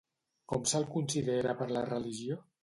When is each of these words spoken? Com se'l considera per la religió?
Com 0.53 0.63
se'l 0.71 0.87
considera 0.95 1.53
per 1.61 1.69
la 1.77 1.85
religió? 1.93 2.41